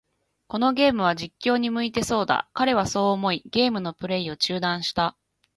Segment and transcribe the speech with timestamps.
[0.47, 2.49] このゲームは、実況に向いてそうだ。
[2.53, 5.15] 彼はそう思い、ゲームのプレイを中断した。